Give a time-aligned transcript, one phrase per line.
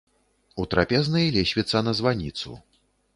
[0.61, 2.55] У трапезнай лесвіца на званіцу.